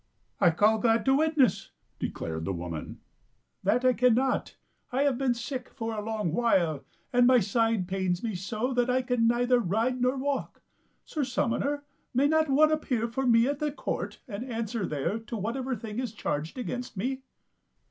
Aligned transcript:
"I 0.41 0.49
call 0.49 0.79
God 0.79 1.05
to 1.05 1.15
witness," 1.15 1.69
declared 1.99 2.43
the 2.43 2.53
woman," 2.53 3.01
that 3.63 3.85
I 3.85 3.93
cannot. 3.93 4.55
I 4.91 5.03
have 5.03 5.19
been 5.19 5.35
sick 5.35 5.69
for 5.69 5.93
a 5.93 6.01
long 6.01 6.31
while, 6.33 6.83
and 7.13 7.27
my 7.27 7.39
side 7.39 7.87
pains 7.87 8.23
me 8.23 8.33
so 8.33 8.73
that 8.73 8.89
I 8.89 9.03
can 9.03 9.27
neither 9.27 9.59
ride 9.59 10.01
nor 10.01 10.17
walk. 10.17 10.63
Sir 11.05 11.23
summoner, 11.23 11.83
may 12.15 12.27
not 12.27 12.49
one 12.49 12.71
appear 12.71 13.07
for 13.07 13.27
me 13.27 13.45
at 13.45 13.59
the 13.59 13.71
court 13.71 14.21
and 14.27 14.43
answer 14.43 14.87
there 14.87 15.19
to 15.19 15.37
whatever 15.37 15.75
thing 15.75 15.99
is 15.99 16.13
charged 16.13 16.57
against 16.57 16.97
me?" 16.97 17.21